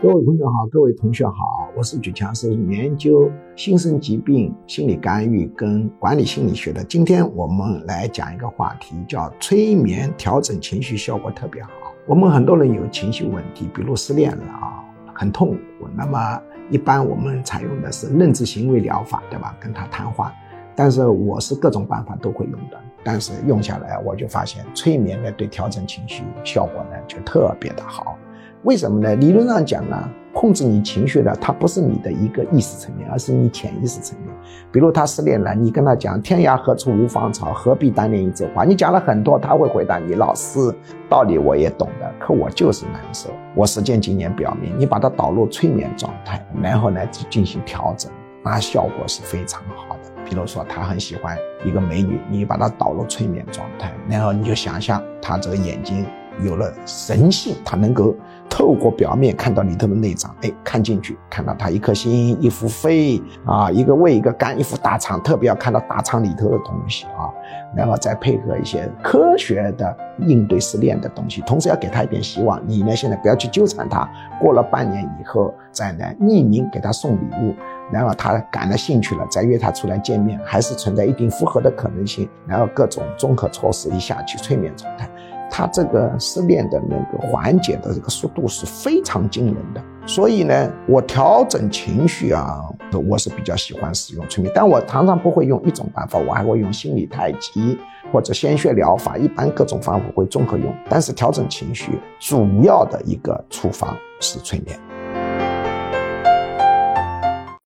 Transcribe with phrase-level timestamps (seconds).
[0.00, 6.84] 各位朋友好，各位同学好，我是举强，是研究新生疾病心理干预跟管理心理学的。
[6.84, 11.70] 今天我们来讲一个话题，叫催眠调整情绪效果特别好。
[12.06, 15.88] 我们很多人有情绪问题，比如失恋了啊，很痛苦。
[15.96, 16.40] 那么
[16.70, 19.56] 一般我们采用的是认知行为疗法，对吧？
[19.58, 20.32] 跟他谈话。
[20.76, 28.16] 但是我是各种办法都会用的，但是用下来我就发现催眠呢对调整情绪效果呢就特别的好。
[28.64, 29.14] 为什么呢？
[29.16, 29.96] 理论上讲呢，
[30.34, 34.34] 控制你情绪的，它不是你的一个意识层面，而是你潜意识层面。
[34.72, 40.58] 比如他失恋了，你跟他讲“天涯何处无芳草，何必单恋一枝花”，你讲了很多，他会回答你：“老师，
[41.08, 47.00] 道理我也懂的，可我就是难受。”我实践经验表明，你把它导入催眠状态，然后呢
[47.30, 48.10] 进行调整，
[48.44, 50.10] 那效果是非常好的。
[50.24, 56.04] 比如说他很喜欢一个美女，你把他导入催眠状态，然后你就想象他这个眼睛。
[56.40, 58.14] 有了神性，他能够
[58.58, 67.30] 透过表面看到里头的内脏，哎，看进去，看到他一颗心、一副肺啊，一个胃、一个肝、一副大肠，特别要看到大肠里头的东西啊，
[67.76, 72.60] 然后再配合一些科学的应对失恋的东西，同时要给他一点希望。
[72.66, 77.54] 你呢，现在不要去纠缠他，过了半年以后再来匿名给他送礼物，
[77.92, 85.08] 然后他感了兴趣了，再约他出来见面，还是存在一定复合的可能性，然后各种综合措施一下去催眠状态。
[85.50, 92.60] 他这个失恋的那个缓解的这个速度是非常惊人的，所以呢，我调整情绪啊，
[93.08, 97.78] 我是比较喜欢使用催眠，但我常常不会用一种办法，我还会用心理太极
[98.12, 104.78] 或者鲜血疗法，一般各种方法会综合用，但是调整情绪主要的一个处方是催眠。